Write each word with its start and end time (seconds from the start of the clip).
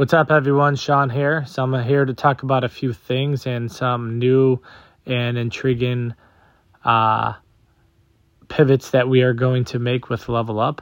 What's 0.00 0.14
up, 0.14 0.30
everyone? 0.30 0.76
Sean 0.76 1.10
here. 1.10 1.44
So, 1.44 1.62
I'm 1.62 1.84
here 1.84 2.06
to 2.06 2.14
talk 2.14 2.42
about 2.42 2.64
a 2.64 2.70
few 2.70 2.94
things 2.94 3.46
and 3.46 3.70
some 3.70 4.18
new 4.18 4.62
and 5.04 5.36
intriguing 5.36 6.14
uh, 6.82 7.34
pivots 8.48 8.92
that 8.92 9.10
we 9.10 9.20
are 9.20 9.34
going 9.34 9.66
to 9.66 9.78
make 9.78 10.08
with 10.08 10.30
Level 10.30 10.58
Up. 10.58 10.80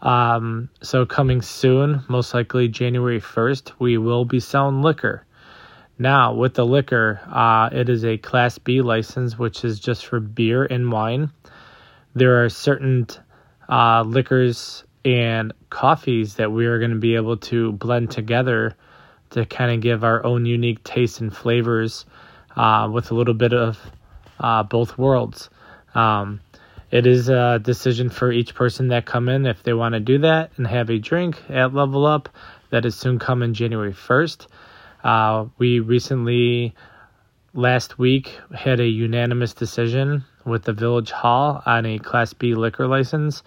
Um, 0.00 0.70
so, 0.80 1.04
coming 1.04 1.42
soon, 1.42 2.02
most 2.08 2.32
likely 2.32 2.68
January 2.68 3.20
1st, 3.20 3.72
we 3.78 3.98
will 3.98 4.24
be 4.24 4.40
selling 4.40 4.80
liquor. 4.80 5.26
Now, 5.98 6.32
with 6.32 6.54
the 6.54 6.64
liquor, 6.64 7.20
uh, 7.30 7.68
it 7.70 7.90
is 7.90 8.06
a 8.06 8.16
Class 8.16 8.56
B 8.56 8.80
license, 8.80 9.38
which 9.38 9.66
is 9.66 9.78
just 9.78 10.06
for 10.06 10.18
beer 10.18 10.64
and 10.64 10.90
wine. 10.90 11.30
There 12.14 12.42
are 12.42 12.48
certain 12.48 13.06
uh, 13.68 14.02
liquors 14.06 14.84
and 15.04 15.52
coffees 15.70 16.34
that 16.36 16.52
we 16.52 16.66
are 16.66 16.78
going 16.78 16.90
to 16.90 16.98
be 16.98 17.14
able 17.14 17.36
to 17.36 17.72
blend 17.72 18.10
together 18.10 18.76
to 19.30 19.46
kind 19.46 19.72
of 19.72 19.80
give 19.80 20.04
our 20.04 20.24
own 20.24 20.44
unique 20.44 20.82
tastes 20.84 21.20
and 21.20 21.34
flavors 21.34 22.04
uh, 22.56 22.88
with 22.92 23.10
a 23.10 23.14
little 23.14 23.34
bit 23.34 23.52
of 23.52 23.78
uh, 24.38 24.62
both 24.62 24.98
worlds. 24.98 25.50
Um, 25.94 26.40
it 26.90 27.06
is 27.06 27.28
a 27.28 27.60
decision 27.62 28.10
for 28.10 28.32
each 28.32 28.54
person 28.54 28.88
that 28.88 29.06
come 29.06 29.28
in 29.28 29.46
if 29.46 29.62
they 29.62 29.72
want 29.72 29.94
to 29.94 30.00
do 30.00 30.18
that 30.18 30.50
and 30.56 30.66
have 30.66 30.90
a 30.90 30.98
drink 30.98 31.40
at 31.48 31.72
Level 31.72 32.04
Up. 32.04 32.28
That 32.70 32.84
is 32.84 32.96
soon 32.96 33.18
coming 33.18 33.54
January 33.54 33.92
1st. 33.92 34.46
Uh, 35.04 35.46
we 35.58 35.80
recently, 35.80 36.74
last 37.54 37.98
week, 37.98 38.38
had 38.54 38.80
a 38.80 38.86
unanimous 38.86 39.54
decision 39.54 40.24
with 40.44 40.64
the 40.64 40.72
Village 40.72 41.10
Hall 41.10 41.62
on 41.64 41.86
a 41.86 41.98
Class 41.98 42.32
B 42.32 42.54
liquor 42.54 42.86
license. 42.86 43.42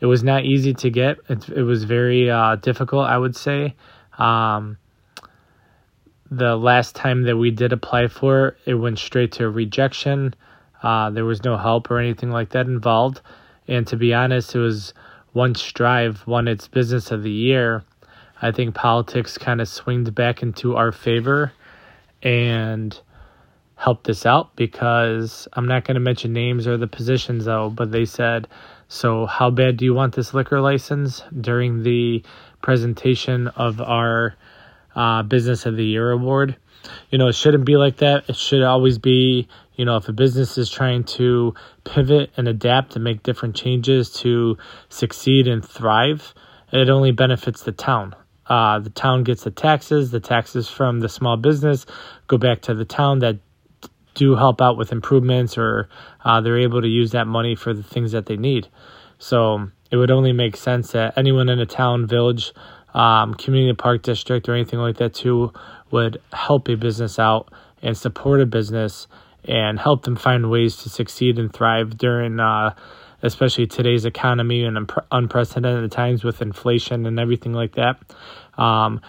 It 0.00 0.06
was 0.06 0.22
not 0.22 0.44
easy 0.44 0.74
to 0.74 0.90
get. 0.90 1.18
It, 1.28 1.48
it 1.48 1.62
was 1.62 1.84
very 1.84 2.30
uh, 2.30 2.56
difficult, 2.56 3.06
I 3.06 3.18
would 3.18 3.36
say. 3.36 3.74
Um, 4.18 4.78
the 6.30 6.56
last 6.56 6.94
time 6.94 7.22
that 7.22 7.36
we 7.36 7.50
did 7.50 7.72
apply 7.72 8.08
for 8.08 8.48
it, 8.48 8.56
it 8.66 8.74
went 8.74 8.98
straight 8.98 9.32
to 9.32 9.48
rejection. 9.48 10.34
Uh, 10.82 11.10
there 11.10 11.24
was 11.24 11.42
no 11.42 11.56
help 11.56 11.90
or 11.90 11.98
anything 11.98 12.30
like 12.30 12.50
that 12.50 12.66
involved. 12.66 13.20
And 13.66 13.86
to 13.88 13.96
be 13.96 14.14
honest, 14.14 14.54
it 14.54 14.60
was 14.60 14.94
one 15.32 15.54
Strive 15.54 16.26
won 16.26 16.48
its 16.48 16.68
business 16.68 17.10
of 17.10 17.22
the 17.22 17.30
year. 17.30 17.82
I 18.40 18.52
think 18.52 18.74
politics 18.74 19.36
kind 19.36 19.60
of 19.60 19.68
swinged 19.68 20.14
back 20.14 20.42
into 20.42 20.76
our 20.76 20.92
favor 20.92 21.52
and 22.22 22.98
helped 23.78 24.08
us 24.10 24.26
out 24.26 24.54
because 24.56 25.46
I'm 25.52 25.66
not 25.66 25.84
going 25.84 25.94
to 25.94 26.00
mention 26.00 26.32
names 26.32 26.66
or 26.66 26.76
the 26.76 26.88
positions 26.88 27.44
though, 27.44 27.70
but 27.70 27.92
they 27.92 28.04
said 28.04 28.48
so, 28.88 29.26
how 29.26 29.50
bad 29.50 29.76
do 29.76 29.84
you 29.84 29.92
want 29.92 30.14
this 30.14 30.32
liquor 30.32 30.60
license? 30.60 31.22
During 31.38 31.82
the 31.82 32.24
presentation 32.62 33.48
of 33.48 33.82
our 33.82 34.34
uh, 34.96 35.22
Business 35.22 35.66
of 35.66 35.76
the 35.76 35.84
Year 35.84 36.10
award, 36.10 36.56
you 37.10 37.18
know, 37.18 37.28
it 37.28 37.34
shouldn't 37.34 37.66
be 37.66 37.76
like 37.76 37.98
that. 37.98 38.28
It 38.28 38.36
should 38.36 38.62
always 38.62 38.98
be, 38.98 39.46
you 39.74 39.84
know, 39.84 39.96
if 39.96 40.08
a 40.08 40.12
business 40.12 40.56
is 40.56 40.70
trying 40.70 41.04
to 41.04 41.54
pivot 41.84 42.30
and 42.36 42.48
adapt 42.48 42.94
and 42.96 43.04
make 43.04 43.22
different 43.22 43.54
changes 43.54 44.10
to 44.20 44.56
succeed 44.88 45.46
and 45.46 45.62
thrive, 45.62 46.34
it 46.72 46.88
only 46.88 47.12
benefits 47.12 47.62
the 47.62 47.72
town. 47.72 48.16
Uh, 48.46 48.78
the 48.78 48.90
town 48.90 49.22
gets 49.22 49.44
the 49.44 49.50
taxes. 49.50 50.10
The 50.10 50.20
taxes 50.20 50.68
from 50.68 51.00
the 51.00 51.08
small 51.10 51.36
business 51.36 51.84
go 52.26 52.38
back 52.38 52.62
to 52.62 52.74
the 52.74 52.86
town 52.86 53.18
that 53.18 53.36
do 54.18 54.34
help 54.34 54.60
out 54.60 54.76
with 54.76 54.90
improvements 54.90 55.56
or 55.56 55.88
uh, 56.24 56.40
they're 56.40 56.58
able 56.58 56.82
to 56.82 56.88
use 56.88 57.12
that 57.12 57.26
money 57.26 57.54
for 57.54 57.72
the 57.72 57.82
things 57.82 58.12
that 58.12 58.26
they 58.26 58.36
need. 58.36 58.68
So 59.18 59.70
it 59.90 59.96
would 59.96 60.10
only 60.10 60.32
make 60.32 60.56
sense 60.56 60.92
that 60.92 61.16
anyone 61.16 61.48
in 61.48 61.60
a 61.60 61.66
town, 61.66 62.06
village, 62.06 62.52
um, 62.94 63.34
community 63.34 63.76
park 63.76 64.02
district, 64.02 64.48
or 64.48 64.54
anything 64.54 64.80
like 64.80 64.96
that 64.96 65.14
too 65.14 65.52
would 65.92 66.20
help 66.32 66.68
a 66.68 66.74
business 66.74 67.18
out 67.18 67.52
and 67.80 67.96
support 67.96 68.40
a 68.40 68.46
business 68.46 69.06
and 69.44 69.78
help 69.78 70.02
them 70.02 70.16
find 70.16 70.50
ways 70.50 70.76
to 70.78 70.88
succeed 70.88 71.38
and 71.38 71.52
thrive 71.52 71.96
during, 71.96 72.40
uh, 72.40 72.74
especially 73.22 73.66
today's 73.66 74.04
economy 74.04 74.64
and 74.64 74.76
un- 74.76 74.86
unprecedented 75.12 75.92
times 75.92 76.24
with 76.24 76.42
inflation 76.42 77.06
and 77.06 77.20
everything 77.20 77.52
like 77.52 77.74
that. 77.76 77.96
Um, 78.60 79.00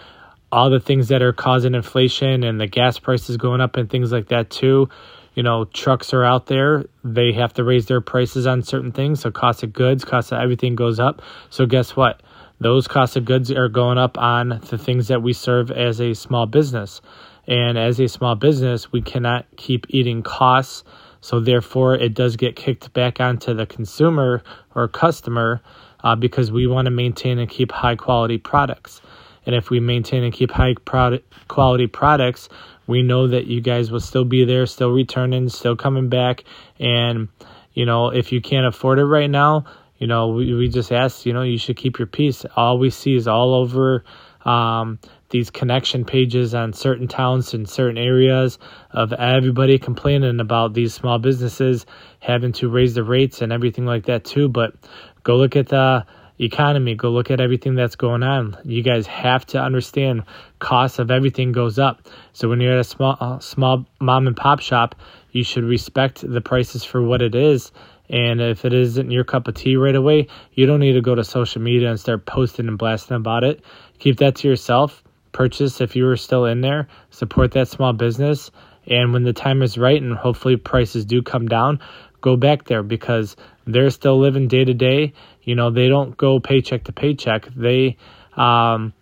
all 0.52 0.70
the 0.70 0.80
things 0.80 1.08
that 1.08 1.22
are 1.22 1.32
causing 1.32 1.74
inflation 1.74 2.42
and 2.42 2.60
the 2.60 2.66
gas 2.66 2.98
prices 2.98 3.36
going 3.36 3.60
up 3.60 3.76
and 3.76 3.88
things 3.88 4.12
like 4.12 4.28
that 4.28 4.50
too. 4.50 4.88
You 5.34 5.44
know, 5.44 5.64
trucks 5.66 6.12
are 6.12 6.24
out 6.24 6.46
there. 6.46 6.86
They 7.04 7.32
have 7.32 7.54
to 7.54 7.64
raise 7.64 7.86
their 7.86 8.00
prices 8.00 8.46
on 8.46 8.62
certain 8.62 8.90
things. 8.90 9.20
So 9.20 9.30
cost 9.30 9.62
of 9.62 9.72
goods, 9.72 10.04
cost 10.04 10.32
of 10.32 10.40
everything 10.40 10.74
goes 10.74 10.98
up. 10.98 11.22
So 11.50 11.66
guess 11.66 11.94
what? 11.94 12.22
Those 12.58 12.88
cost 12.88 13.16
of 13.16 13.24
goods 13.24 13.50
are 13.50 13.68
going 13.68 13.96
up 13.96 14.18
on 14.18 14.60
the 14.68 14.76
things 14.76 15.08
that 15.08 15.22
we 15.22 15.32
serve 15.32 15.70
as 15.70 16.00
a 16.00 16.14
small 16.14 16.46
business. 16.46 17.00
And 17.46 17.78
as 17.78 17.98
a 18.00 18.08
small 18.08 18.34
business, 18.34 18.92
we 18.92 19.02
cannot 19.02 19.46
keep 19.56 19.86
eating 19.88 20.22
costs. 20.22 20.84
So 21.20 21.40
therefore, 21.40 21.94
it 21.94 22.14
does 22.14 22.36
get 22.36 22.56
kicked 22.56 22.92
back 22.92 23.20
onto 23.20 23.54
the 23.54 23.66
consumer 23.66 24.42
or 24.74 24.88
customer 24.88 25.62
uh, 26.02 26.16
because 26.16 26.50
we 26.50 26.66
want 26.66 26.86
to 26.86 26.90
maintain 26.90 27.38
and 27.38 27.48
keep 27.48 27.72
high 27.72 27.96
quality 27.96 28.38
products. 28.38 29.00
And 29.46 29.54
if 29.54 29.70
we 29.70 29.80
maintain 29.80 30.22
and 30.22 30.32
keep 30.32 30.50
high 30.50 30.74
product 30.84 31.32
quality 31.48 31.86
products, 31.86 32.48
we 32.86 33.02
know 33.02 33.28
that 33.28 33.46
you 33.46 33.60
guys 33.60 33.90
will 33.90 34.00
still 34.00 34.24
be 34.24 34.44
there, 34.44 34.66
still 34.66 34.90
returning, 34.90 35.48
still 35.48 35.76
coming 35.76 36.08
back. 36.08 36.44
And, 36.78 37.28
you 37.72 37.86
know, 37.86 38.08
if 38.08 38.32
you 38.32 38.40
can't 38.40 38.66
afford 38.66 38.98
it 38.98 39.04
right 39.04 39.30
now, 39.30 39.64
you 39.98 40.06
know, 40.06 40.28
we, 40.28 40.54
we 40.54 40.68
just 40.68 40.92
ask, 40.92 41.26
you 41.26 41.32
know, 41.32 41.42
you 41.42 41.58
should 41.58 41.76
keep 41.76 41.98
your 41.98 42.06
peace. 42.06 42.44
All 42.56 42.78
we 42.78 42.90
see 42.90 43.14
is 43.14 43.28
all 43.28 43.54
over 43.54 44.04
um, 44.44 44.98
these 45.28 45.50
connection 45.50 46.04
pages 46.04 46.54
on 46.54 46.72
certain 46.72 47.06
towns 47.06 47.54
and 47.54 47.68
certain 47.68 47.98
areas 47.98 48.58
of 48.90 49.12
everybody 49.12 49.78
complaining 49.78 50.40
about 50.40 50.74
these 50.74 50.94
small 50.94 51.18
businesses 51.18 51.86
having 52.18 52.52
to 52.52 52.68
raise 52.68 52.94
the 52.94 53.04
rates 53.04 53.42
and 53.42 53.52
everything 53.52 53.84
like 53.84 54.06
that 54.06 54.24
too. 54.24 54.48
But 54.48 54.74
go 55.22 55.36
look 55.36 55.54
at 55.54 55.68
the 55.68 56.06
economy. 56.40 56.94
Go 56.94 57.10
look 57.10 57.30
at 57.30 57.40
everything 57.40 57.74
that's 57.74 57.96
going 57.96 58.22
on. 58.22 58.56
You 58.64 58.82
guys 58.82 59.06
have 59.06 59.46
to 59.46 59.60
understand 59.60 60.24
costs 60.58 60.98
of 60.98 61.10
everything 61.10 61.52
goes 61.52 61.78
up. 61.78 62.08
So 62.32 62.48
when 62.48 62.60
you're 62.60 62.72
at 62.72 62.80
a 62.80 62.84
small 62.84 63.16
uh, 63.20 63.38
small 63.38 63.86
mom 64.00 64.26
and 64.26 64.36
pop 64.36 64.60
shop, 64.60 64.94
you 65.30 65.44
should 65.44 65.64
respect 65.64 66.28
the 66.28 66.40
prices 66.40 66.84
for 66.84 67.02
what 67.02 67.22
it 67.22 67.34
is. 67.34 67.72
And 68.08 68.40
if 68.40 68.64
it 68.64 68.72
isn't 68.72 69.12
your 69.12 69.22
cup 69.22 69.46
of 69.46 69.54
tea 69.54 69.76
right 69.76 69.94
away, 69.94 70.26
you 70.54 70.66
don't 70.66 70.80
need 70.80 70.94
to 70.94 71.00
go 71.00 71.14
to 71.14 71.22
social 71.22 71.62
media 71.62 71.90
and 71.90 72.00
start 72.00 72.26
posting 72.26 72.66
and 72.66 72.76
blasting 72.76 73.16
about 73.16 73.44
it. 73.44 73.62
Keep 74.00 74.18
that 74.18 74.36
to 74.36 74.48
yourself. 74.48 75.04
Purchase 75.30 75.80
if 75.80 75.94
you 75.94 76.08
are 76.08 76.16
still 76.16 76.44
in 76.46 76.60
there. 76.60 76.88
Support 77.10 77.52
that 77.52 77.68
small 77.68 77.92
business. 77.92 78.50
And 78.86 79.12
when 79.12 79.22
the 79.22 79.32
time 79.32 79.62
is 79.62 79.78
right 79.78 80.00
and 80.00 80.16
hopefully 80.16 80.56
prices 80.56 81.04
do 81.04 81.22
come 81.22 81.46
down, 81.46 81.78
go 82.20 82.36
back 82.36 82.64
there 82.64 82.82
because 82.82 83.36
they're 83.66 83.90
still 83.90 84.18
living 84.18 84.48
day 84.48 84.64
to 84.64 84.74
day. 84.74 85.12
You 85.42 85.54
know, 85.54 85.70
they 85.70 85.88
don't 85.88 86.16
go 86.16 86.40
paycheck 86.40 86.84
to 86.84 86.92
paycheck. 86.92 87.46
They, 87.54 87.96
um, 88.36 88.92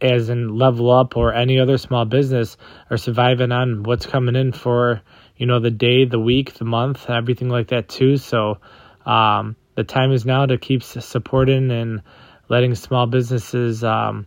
as 0.00 0.28
in 0.28 0.56
Level 0.56 0.90
Up 0.90 1.16
or 1.16 1.34
any 1.34 1.58
other 1.58 1.78
small 1.78 2.04
business, 2.04 2.56
are 2.90 2.96
surviving 2.96 3.52
on 3.52 3.82
what's 3.82 4.06
coming 4.06 4.36
in 4.36 4.52
for, 4.52 5.02
you 5.36 5.46
know, 5.46 5.60
the 5.60 5.70
day, 5.70 6.04
the 6.04 6.20
week, 6.20 6.54
the 6.54 6.64
month, 6.64 7.10
everything 7.10 7.48
like 7.48 7.68
that 7.68 7.88
too. 7.88 8.16
So, 8.16 8.58
um, 9.04 9.56
the 9.74 9.84
time 9.84 10.12
is 10.12 10.26
now 10.26 10.44
to 10.46 10.58
keep 10.58 10.82
supporting 10.82 11.70
and 11.70 12.02
letting 12.48 12.74
small 12.74 13.06
businesses, 13.06 13.84
um, 13.84 14.26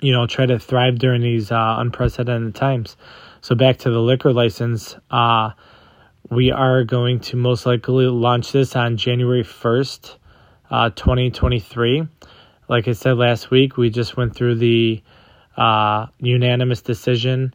you 0.00 0.12
know, 0.12 0.26
try 0.26 0.46
to 0.46 0.58
thrive 0.58 0.98
during 0.98 1.22
these 1.22 1.52
uh, 1.52 1.76
unprecedented 1.78 2.54
times. 2.54 2.96
So 3.40 3.54
back 3.54 3.78
to 3.78 3.90
the 3.90 3.98
liquor 3.98 4.32
license. 4.32 4.96
Uh, 5.10 5.50
we 6.30 6.50
are 6.50 6.84
going 6.84 7.20
to 7.20 7.36
most 7.36 7.66
likely 7.66 8.06
launch 8.06 8.52
this 8.52 8.76
on 8.76 8.96
January 8.96 9.42
1st, 9.42 10.16
uh, 10.70 10.90
2023. 10.90 12.06
Like 12.68 12.88
I 12.88 12.92
said 12.92 13.16
last 13.16 13.50
week, 13.50 13.76
we 13.76 13.90
just 13.90 14.16
went 14.16 14.34
through 14.34 14.56
the 14.56 15.02
uh, 15.56 16.06
unanimous 16.18 16.80
decision 16.80 17.54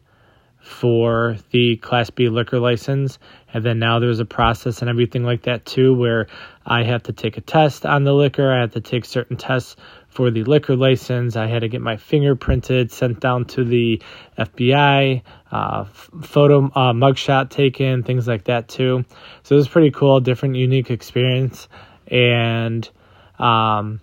for 0.60 1.36
the 1.50 1.76
Class 1.76 2.10
B 2.10 2.28
liquor 2.28 2.60
license. 2.60 3.18
And 3.52 3.64
then 3.64 3.78
now 3.78 3.98
there's 3.98 4.20
a 4.20 4.24
process 4.24 4.80
and 4.80 4.90
everything 4.90 5.24
like 5.24 5.42
that 5.42 5.64
too, 5.64 5.94
where 5.94 6.26
I 6.66 6.82
have 6.82 7.02
to 7.04 7.12
take 7.12 7.36
a 7.36 7.40
test 7.40 7.86
on 7.86 8.04
the 8.04 8.12
liquor. 8.12 8.52
I 8.52 8.60
have 8.60 8.72
to 8.72 8.80
take 8.80 9.04
certain 9.04 9.36
tests 9.36 9.76
for 10.18 10.32
the 10.32 10.42
liquor 10.42 10.74
license. 10.74 11.36
I 11.36 11.46
had 11.46 11.60
to 11.60 11.68
get 11.68 11.80
my 11.80 11.94
fingerprinted, 11.94 12.90
sent 12.90 13.20
down 13.20 13.44
to 13.54 13.62
the 13.62 14.02
FBI, 14.36 15.22
uh, 15.52 15.84
photo 15.84 16.64
uh, 16.74 16.92
mugshot 16.92 17.50
taken, 17.50 18.02
things 18.02 18.26
like 18.26 18.42
that 18.46 18.66
too. 18.66 19.04
So 19.44 19.54
it 19.54 19.58
was 19.58 19.68
pretty 19.68 19.92
cool, 19.92 20.18
different, 20.18 20.56
unique 20.56 20.90
experience. 20.90 21.68
And 22.08 22.90
um, 23.38 24.00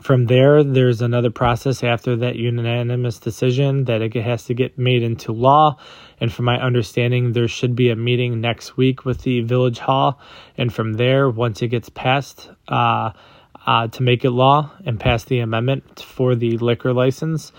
from 0.00 0.26
there, 0.26 0.64
there's 0.64 1.00
another 1.00 1.30
process 1.30 1.84
after 1.84 2.16
that 2.16 2.34
unanimous 2.34 3.20
decision 3.20 3.84
that 3.84 4.02
it 4.02 4.12
has 4.16 4.46
to 4.46 4.54
get 4.54 4.78
made 4.78 5.04
into 5.04 5.30
law. 5.30 5.76
And 6.18 6.32
from 6.32 6.46
my 6.46 6.60
understanding, 6.60 7.34
there 7.34 7.46
should 7.46 7.76
be 7.76 7.90
a 7.90 7.94
meeting 7.94 8.40
next 8.40 8.76
week 8.76 9.04
with 9.04 9.22
the 9.22 9.42
village 9.42 9.78
hall. 9.78 10.20
And 10.58 10.74
from 10.74 10.94
there, 10.94 11.30
once 11.30 11.62
it 11.62 11.68
gets 11.68 11.88
passed, 11.88 12.50
uh, 12.66 13.12
uh, 13.66 13.88
to 13.88 14.02
make 14.02 14.24
it 14.24 14.30
law 14.30 14.70
and 14.84 14.98
pass 14.98 15.24
the 15.24 15.40
amendment 15.40 16.00
for 16.00 16.34
the 16.34 16.56
liquor 16.58 16.92
license, 16.92 17.52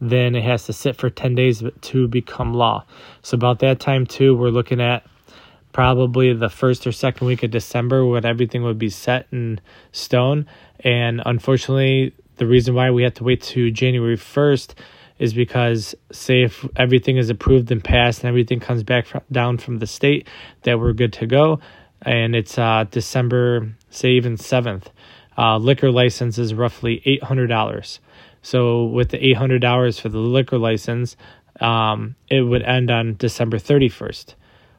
then 0.00 0.34
it 0.34 0.42
has 0.42 0.66
to 0.66 0.72
sit 0.72 0.96
for 0.96 1.08
10 1.08 1.34
days 1.34 1.62
to 1.80 2.08
become 2.08 2.54
law. 2.54 2.84
So, 3.22 3.36
about 3.36 3.60
that 3.60 3.80
time, 3.80 4.06
too, 4.06 4.36
we're 4.36 4.50
looking 4.50 4.80
at 4.80 5.06
probably 5.72 6.32
the 6.32 6.48
first 6.48 6.86
or 6.86 6.92
second 6.92 7.26
week 7.26 7.42
of 7.42 7.50
December 7.50 8.06
when 8.06 8.24
everything 8.24 8.62
would 8.62 8.78
be 8.78 8.88
set 8.88 9.26
in 9.32 9.60
stone. 9.92 10.46
And 10.80 11.20
unfortunately, 11.24 12.14
the 12.36 12.46
reason 12.46 12.74
why 12.74 12.90
we 12.90 13.02
have 13.02 13.14
to 13.14 13.24
wait 13.24 13.42
to 13.42 13.70
January 13.70 14.16
1st 14.16 14.74
is 15.18 15.34
because, 15.34 15.94
say, 16.10 16.42
if 16.42 16.66
everything 16.76 17.16
is 17.16 17.30
approved 17.30 17.70
and 17.70 17.82
passed 17.82 18.20
and 18.20 18.28
everything 18.28 18.60
comes 18.60 18.82
back 18.82 19.06
down 19.30 19.58
from 19.58 19.78
the 19.78 19.86
state, 19.86 20.28
that 20.62 20.78
we're 20.78 20.92
good 20.92 21.12
to 21.14 21.26
go. 21.26 21.60
And 22.02 22.34
it's 22.34 22.58
uh, 22.58 22.84
December, 22.90 23.74
say, 23.90 24.10
even 24.10 24.36
7th. 24.36 24.86
Uh, 25.36 25.58
liquor 25.58 25.90
license 25.90 26.38
is 26.38 26.54
roughly 26.54 27.02
$800. 27.22 27.98
So, 28.42 28.84
with 28.84 29.10
the 29.10 29.18
$800 29.18 30.00
for 30.00 30.08
the 30.08 30.18
liquor 30.18 30.58
license, 30.58 31.16
um, 31.60 32.14
it 32.28 32.42
would 32.42 32.62
end 32.62 32.90
on 32.90 33.16
December 33.16 33.58
31st. 33.58 34.34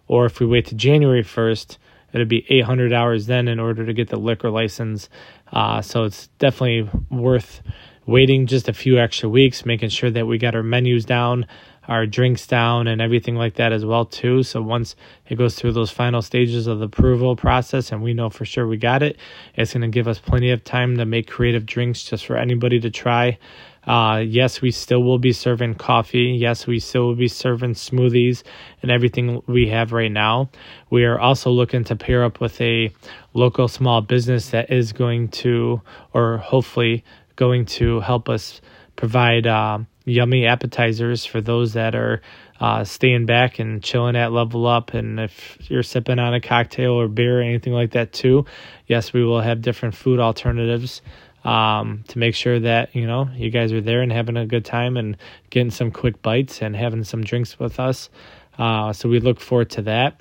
Or 0.07 0.25
if 0.25 0.39
we 0.39 0.45
wait 0.45 0.67
to 0.67 0.75
January 0.75 1.23
1st, 1.23 1.77
it'd 2.13 2.29
be 2.29 2.45
800 2.49 2.93
hours 2.93 3.25
then 3.25 3.47
in 3.47 3.59
order 3.59 3.85
to 3.85 3.93
get 3.93 4.09
the 4.09 4.19
liquor 4.19 4.51
license. 4.51 5.09
Uh, 5.51 5.81
so, 5.81 6.03
it's 6.03 6.27
definitely 6.39 6.89
worth 7.09 7.61
waiting 8.05 8.45
just 8.45 8.69
a 8.69 8.73
few 8.73 8.99
extra 8.99 9.27
weeks, 9.27 9.65
making 9.65 9.89
sure 9.89 10.11
that 10.11 10.27
we 10.27 10.37
got 10.37 10.55
our 10.55 10.63
menus 10.63 11.05
down, 11.05 11.47
our 11.87 12.05
drinks 12.05 12.47
down, 12.47 12.87
and 12.87 13.01
everything 13.01 13.35
like 13.35 13.55
that 13.55 13.71
as 13.71 13.85
well 13.85 14.05
too. 14.05 14.43
So 14.43 14.61
once 14.61 14.95
it 15.27 15.35
goes 15.35 15.55
through 15.55 15.73
those 15.73 15.91
final 15.91 16.21
stages 16.21 16.67
of 16.67 16.79
the 16.79 16.85
approval 16.85 17.35
process, 17.35 17.91
and 17.91 18.01
we 18.01 18.13
know 18.13 18.29
for 18.29 18.45
sure 18.45 18.67
we 18.67 18.77
got 18.77 19.03
it, 19.03 19.17
it's 19.55 19.73
going 19.73 19.81
to 19.81 19.87
give 19.87 20.07
us 20.07 20.19
plenty 20.19 20.51
of 20.51 20.63
time 20.63 20.97
to 20.97 21.05
make 21.05 21.27
creative 21.27 21.65
drinks 21.65 22.03
just 22.03 22.25
for 22.25 22.37
anybody 22.37 22.79
to 22.79 22.89
try. 22.89 23.37
Uh, 23.85 24.23
yes, 24.25 24.61
we 24.61 24.71
still 24.71 25.03
will 25.03 25.19
be 25.19 25.31
serving 25.31 25.75
coffee. 25.75 26.35
Yes, 26.39 26.65
we 26.65 26.79
still 26.79 27.07
will 27.07 27.15
be 27.15 27.27
serving 27.27 27.73
smoothies 27.73 28.41
and 28.81 28.89
everything 28.89 29.43
we 29.45 29.67
have 29.67 29.91
right 29.91 30.11
now. 30.11 30.49
We 30.89 31.05
are 31.05 31.19
also 31.19 31.51
looking 31.51 31.83
to 31.85 31.95
pair 31.95 32.23
up 32.23 32.39
with 32.39 32.59
a 32.61 32.91
local 33.33 33.67
small 33.67 34.01
business 34.01 34.49
that 34.49 34.71
is 34.71 34.91
going 34.91 35.27
to, 35.29 35.81
or 36.13 36.37
hopefully, 36.37 37.03
going 37.35 37.65
to 37.65 37.99
help 37.99 38.27
us 38.29 38.61
provide 38.95 39.45
uh, 39.45 39.79
yummy 40.05 40.45
appetizers 40.45 41.25
for 41.25 41.41
those 41.41 41.73
that 41.73 41.95
are 41.95 42.21
uh, 42.59 42.83
staying 42.83 43.25
back 43.25 43.59
and 43.59 43.83
chilling 43.83 44.15
at 44.15 44.31
Level 44.31 44.65
Up. 44.65 44.93
And 44.93 45.19
if 45.19 45.57
you're 45.69 45.83
sipping 45.83 46.19
on 46.19 46.33
a 46.33 46.39
cocktail 46.39 46.93
or 46.93 47.07
beer 47.07 47.39
or 47.39 47.43
anything 47.43 47.73
like 47.73 47.91
that 47.91 48.13
too, 48.13 48.45
yes, 48.87 49.11
we 49.11 49.23
will 49.23 49.41
have 49.41 49.61
different 49.61 49.95
food 49.95 50.19
alternatives 50.19 51.01
um, 51.43 52.03
to 52.07 52.17
make 52.17 52.33
sure 52.33 52.59
that 52.59 52.95
you 52.95 53.05
know 53.05 53.29
you 53.35 53.49
guys 53.51 53.71
are 53.71 53.81
there 53.81 54.01
and 54.01 54.11
having 54.11 54.37
a 54.37 54.45
good 54.45 54.65
time 54.65 54.97
and 54.97 55.17
getting 55.49 55.71
some 55.71 55.91
quick 55.91 56.21
bites 56.21 56.61
and 56.61 56.75
having 56.75 57.03
some 57.03 57.23
drinks 57.23 57.59
with 57.59 57.79
us. 57.79 58.09
Uh, 58.57 58.93
so 58.93 59.09
we 59.09 59.19
look 59.19 59.39
forward 59.39 59.69
to 59.71 59.81
that. 59.83 60.19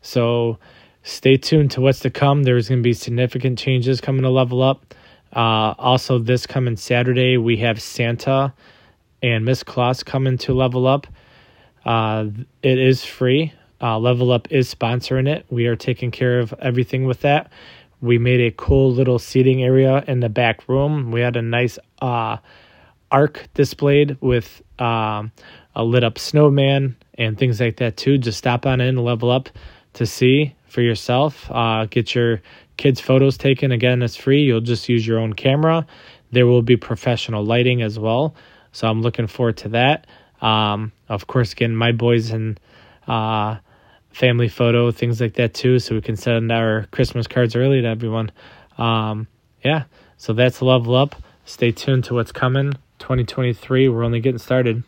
So 0.00 0.58
stay 1.02 1.36
tuned 1.36 1.72
to 1.72 1.80
what's 1.80 2.00
to 2.00 2.10
come. 2.10 2.42
There's 2.42 2.68
going 2.68 2.80
to 2.80 2.82
be 2.82 2.94
significant 2.94 3.58
changes 3.58 4.00
coming 4.00 4.22
to 4.22 4.30
Level 4.30 4.62
Up. 4.62 4.94
Uh, 5.32 5.74
also, 5.78 6.18
this 6.18 6.46
coming 6.46 6.76
Saturday, 6.76 7.36
we 7.36 7.58
have 7.58 7.82
Santa 7.82 8.54
and 9.26 9.44
Miss 9.44 9.64
Claus 9.64 10.04
coming 10.04 10.38
to 10.38 10.54
Level 10.54 10.86
Up. 10.86 11.08
Uh, 11.84 12.26
it 12.62 12.78
is 12.78 13.04
free. 13.04 13.52
Uh, 13.80 13.98
Level 13.98 14.30
Up 14.30 14.52
is 14.52 14.72
sponsoring 14.72 15.28
it. 15.28 15.44
We 15.50 15.66
are 15.66 15.74
taking 15.74 16.12
care 16.12 16.38
of 16.38 16.54
everything 16.60 17.06
with 17.06 17.22
that. 17.22 17.50
We 18.00 18.18
made 18.18 18.40
a 18.40 18.52
cool 18.52 18.92
little 18.92 19.18
seating 19.18 19.64
area 19.64 20.04
in 20.06 20.20
the 20.20 20.28
back 20.28 20.68
room. 20.68 21.10
We 21.10 21.22
had 21.22 21.34
a 21.34 21.42
nice 21.42 21.76
uh, 22.00 22.36
arc 23.10 23.48
displayed 23.54 24.16
with 24.20 24.62
um, 24.78 25.32
a 25.74 25.82
lit 25.82 26.04
up 26.04 26.18
snowman 26.18 26.96
and 27.14 27.36
things 27.36 27.60
like 27.60 27.78
that 27.78 27.96
too. 27.96 28.18
Just 28.18 28.38
stop 28.38 28.64
on 28.64 28.80
in, 28.80 28.96
level 28.96 29.32
up 29.32 29.48
to 29.94 30.06
see 30.06 30.54
for 30.68 30.82
yourself. 30.82 31.50
Uh, 31.50 31.86
get 31.86 32.14
your 32.14 32.42
kids' 32.76 33.00
photos 33.00 33.36
taken. 33.36 33.72
Again, 33.72 34.02
it's 34.02 34.14
free. 34.14 34.42
You'll 34.42 34.60
just 34.60 34.88
use 34.88 35.04
your 35.04 35.18
own 35.18 35.32
camera. 35.32 35.84
There 36.30 36.46
will 36.46 36.62
be 36.62 36.76
professional 36.76 37.44
lighting 37.44 37.82
as 37.82 37.98
well. 37.98 38.36
So 38.76 38.86
I'm 38.86 39.00
looking 39.00 39.26
forward 39.26 39.56
to 39.58 39.70
that. 39.70 40.06
Um, 40.42 40.92
of 41.08 41.26
course, 41.26 41.52
again, 41.52 41.74
my 41.74 41.92
boys 41.92 42.28
and 42.30 42.60
uh, 43.08 43.56
family 44.10 44.48
photo, 44.48 44.90
things 44.90 45.18
like 45.18 45.32
that 45.36 45.54
too, 45.54 45.78
so 45.78 45.94
we 45.94 46.02
can 46.02 46.16
send 46.16 46.52
our 46.52 46.86
Christmas 46.90 47.26
cards 47.26 47.56
early 47.56 47.80
to 47.80 47.88
everyone. 47.88 48.30
Um, 48.76 49.28
yeah, 49.64 49.84
so 50.18 50.34
that's 50.34 50.60
level 50.60 50.94
up. 50.94 51.16
Stay 51.46 51.72
tuned 51.72 52.04
to 52.04 52.14
what's 52.14 52.32
coming. 52.32 52.74
2023, 52.98 53.88
we're 53.88 54.04
only 54.04 54.20
getting 54.20 54.36
started. 54.36 54.82